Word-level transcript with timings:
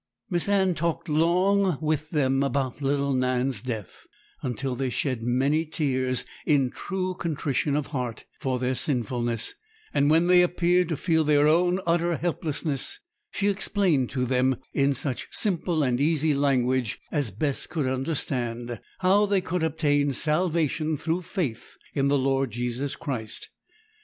Miss 0.31 0.49
Anne 0.49 0.73
talked 0.73 1.07
long 1.09 1.77
with 1.79 2.09
them 2.09 2.41
about 2.41 2.81
little 2.81 3.13
Nan's 3.13 3.61
death, 3.61 4.07
until 4.41 4.73
they 4.73 4.89
shed 4.89 5.21
many 5.21 5.63
tears 5.63 6.25
in 6.43 6.71
true 6.71 7.13
contrition 7.13 7.75
of 7.75 7.85
heart 7.93 8.25
for 8.39 8.57
their 8.57 8.73
sinfulness; 8.73 9.53
and 9.93 10.09
when 10.09 10.25
they 10.25 10.41
appeared 10.41 10.89
to 10.89 10.97
feel 10.97 11.23
their 11.23 11.47
own 11.47 11.79
utter 11.85 12.17
helplessness, 12.17 12.99
she 13.29 13.47
explained 13.47 14.09
to 14.09 14.25
them, 14.25 14.55
in 14.73 14.95
such 14.95 15.27
simple 15.29 15.83
and 15.83 16.01
easy 16.01 16.33
language 16.33 16.97
as 17.11 17.29
Bess 17.29 17.67
could 17.67 17.85
understand, 17.85 18.81
how 19.01 19.27
they 19.27 19.39
could 19.39 19.61
obtain 19.61 20.13
salvation 20.13 20.97
through 20.97 21.21
faith 21.21 21.77
in 21.93 22.07
the 22.07 22.17
Lord 22.17 22.49
Jesus 22.49 22.95
Christ. 22.95 23.51